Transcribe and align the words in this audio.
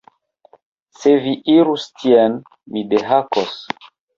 Se 1.01 1.13
vi 1.27 1.35
irus 1.57 1.85
tien, 2.01 2.41
mi 2.73 2.87
dehakos 2.95 3.57